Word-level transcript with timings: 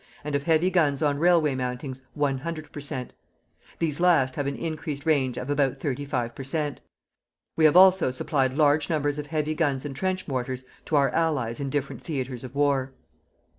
and 0.23 0.33
of 0.33 0.41
heavy 0.45 0.71
guns 0.71 1.03
on 1.03 1.19
railway 1.19 1.53
mountings 1.53 2.01
100 2.15 2.71
per 2.71 2.79
cent.; 2.79 3.13
these 3.77 3.99
last 3.99 4.35
have 4.35 4.47
an 4.47 4.55
increased 4.55 5.05
range 5.05 5.37
of 5.37 5.47
about 5.51 5.77
35 5.77 6.33
per 6.33 6.43
cent.... 6.43 6.81
We 7.55 7.65
have 7.65 7.77
also 7.77 8.09
supplied 8.09 8.55
large 8.55 8.89
numbers 8.89 9.19
of 9.19 9.27
heavy 9.27 9.53
guns 9.53 9.85
and 9.85 9.95
trench 9.95 10.27
mortars 10.27 10.63
to 10.85 10.95
our 10.95 11.09
Allies 11.11 11.59
in 11.59 11.69
different 11.69 12.01
theatres 12.01 12.43
of 12.43 12.55
war. 12.55 12.93